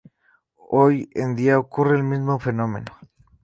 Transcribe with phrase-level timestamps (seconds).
[0.55, 2.89] Hoy en día ocurre el mismo fenómeno.